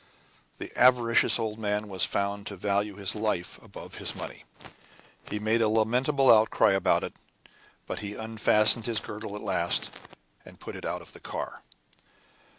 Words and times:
The 0.57 0.75
avaricious 0.75 1.37
old 1.37 1.59
man 1.59 1.87
was 1.87 2.03
found 2.03 2.47
to 2.47 2.55
value 2.55 2.95
his 2.95 3.13
life 3.13 3.59
above 3.61 3.97
his 3.97 4.15
money; 4.15 4.45
he 5.29 5.37
made 5.37 5.61
a 5.61 5.69
lamentable 5.69 6.31
outcry 6.33 6.71
about 6.71 7.03
it, 7.03 7.13
but 7.85 7.99
he 7.99 8.15
unfastened 8.15 8.87
his 8.87 8.99
girdle 8.99 9.35
at 9.35 9.43
last, 9.43 9.91
and 10.43 10.59
put 10.59 10.75
it 10.75 10.85
out 10.85 11.03
of 11.03 11.13
the 11.13 11.19
car. 11.19 11.61